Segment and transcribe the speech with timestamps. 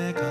[0.00, 0.29] 내가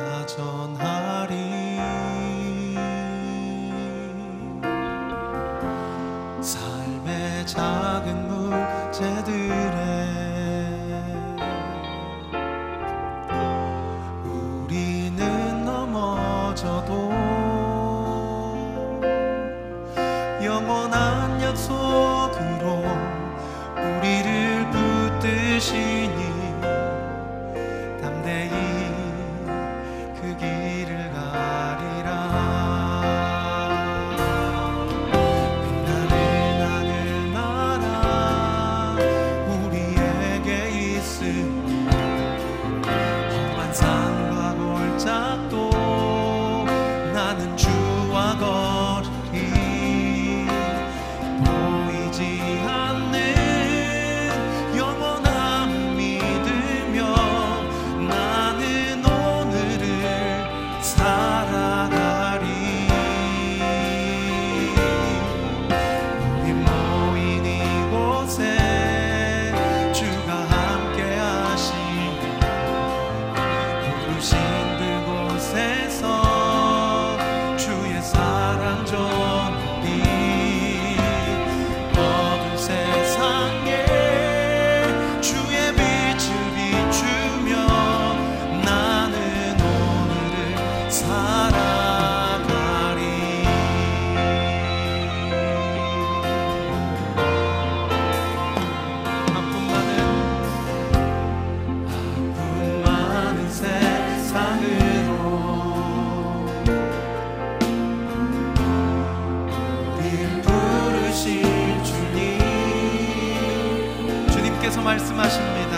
[114.70, 115.69] 하나님께서 말씀하십니다.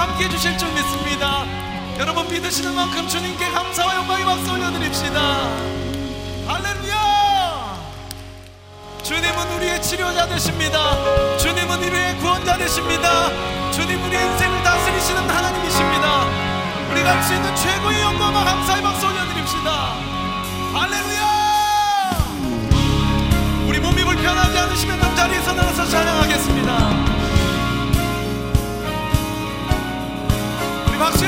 [0.00, 1.44] 함께 해주실 줄 믿습니다.
[1.98, 5.20] 여러분 믿으시는 만큼 주님께 감사와 영광의 박수 올려드립시다.
[6.46, 7.78] 할렐루야!
[9.02, 11.36] 주님은 우리의 치료자 되십니다.
[11.36, 13.28] 주님은 우리의 구원자 되십니다.
[13.72, 16.24] 주님 우리 인생을 다스리시는 하나님이십니다.
[16.90, 19.94] 우리가 할 수 있는 최고의 영광과 감사의 박수 올려드립시다.
[20.72, 21.30] 할렐루야!
[23.68, 27.19] 우리 몸이 불편하지 않으시면 그 자리에서 나가서 찬양하겠습니다
[31.00, 31.24] 박수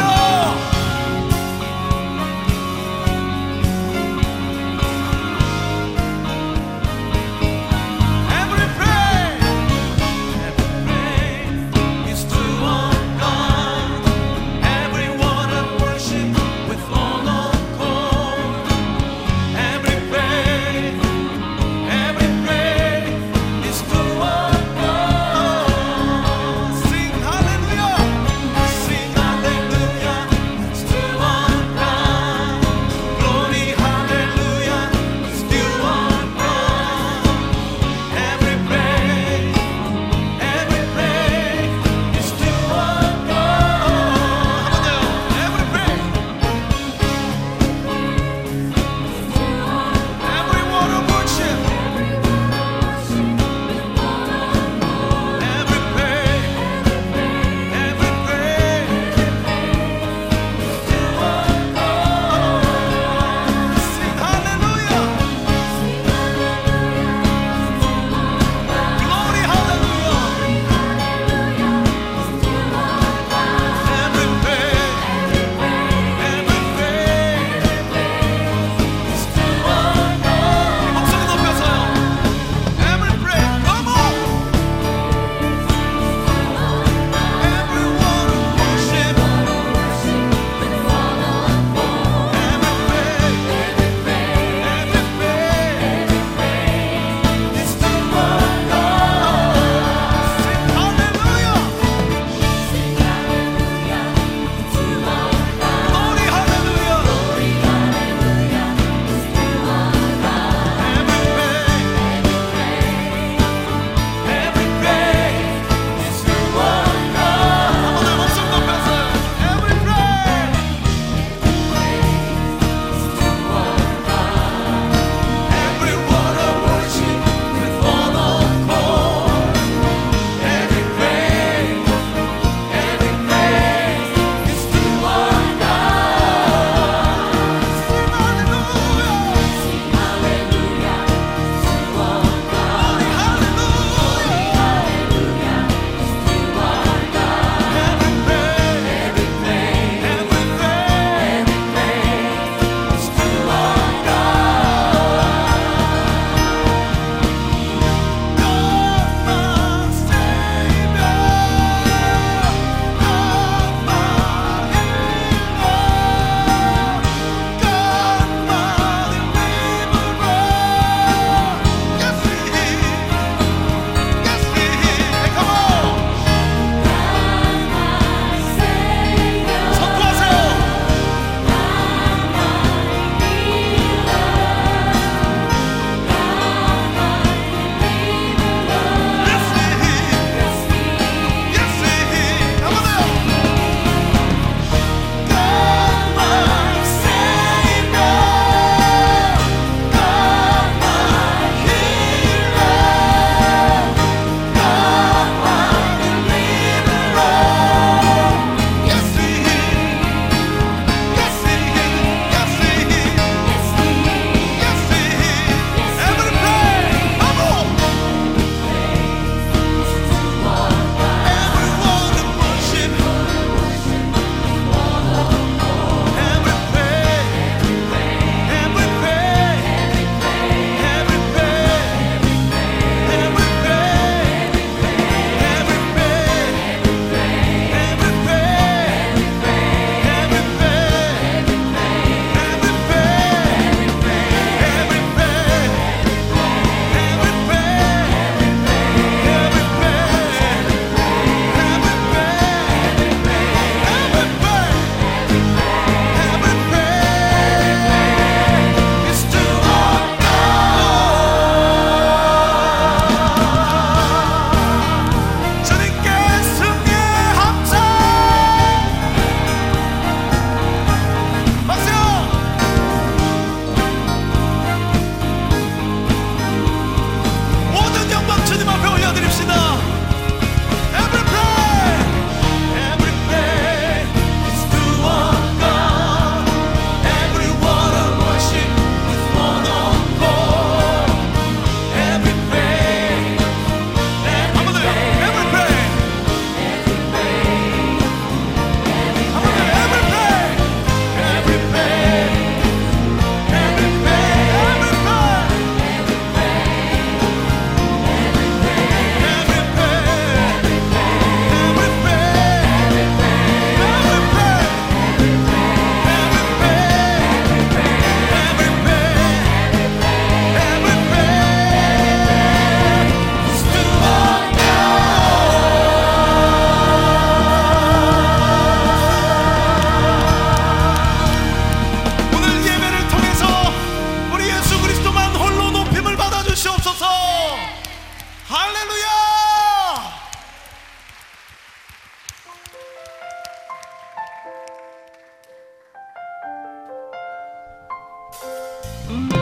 [349.12, 349.41] Mm-hmm.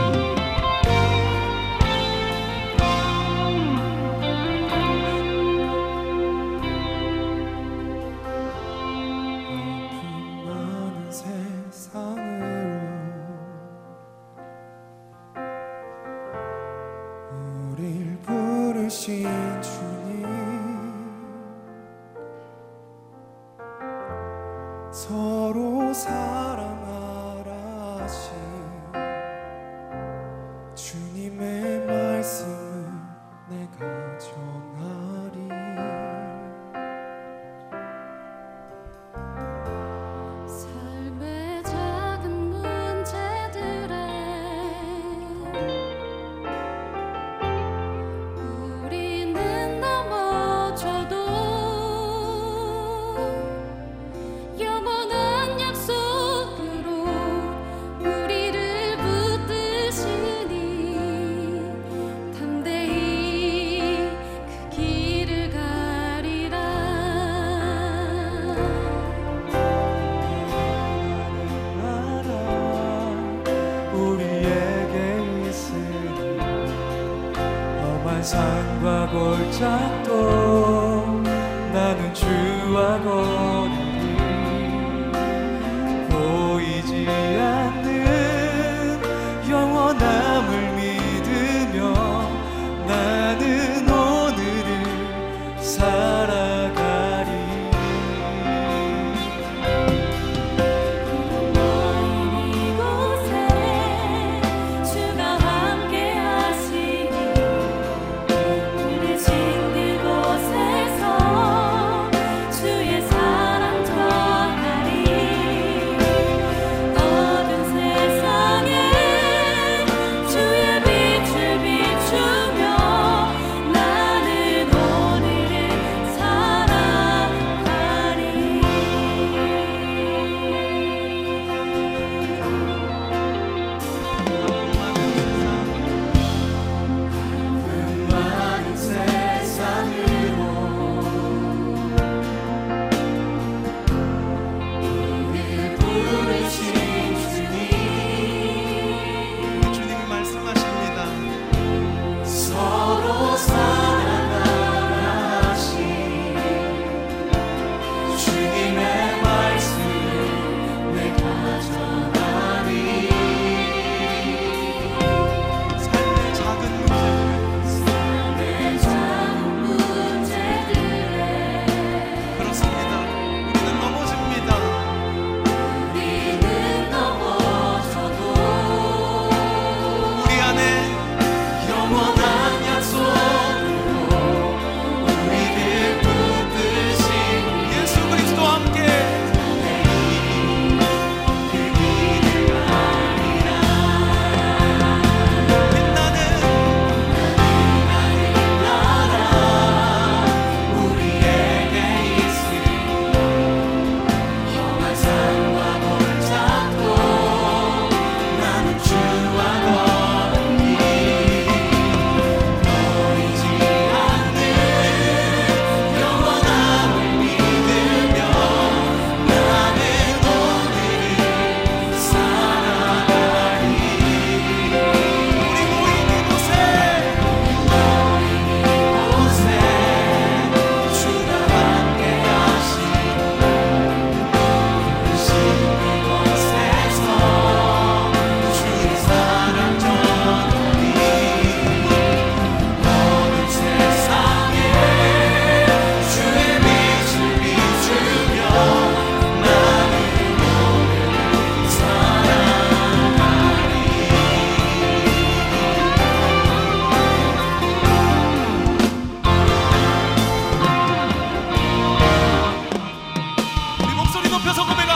[78.31, 80.11] 산과 골짜도
[81.73, 83.90] 나는 주와 걸음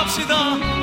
[0.07, 0.74] 是的